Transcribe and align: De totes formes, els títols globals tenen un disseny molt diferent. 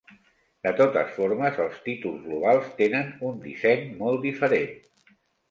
De 0.67 0.69
totes 0.77 1.11
formes, 1.17 1.59
els 1.65 1.75
títols 1.89 2.23
globals 2.31 2.73
tenen 2.81 3.13
un 3.29 3.37
disseny 3.45 3.87
molt 4.01 4.27
diferent. 4.31 4.75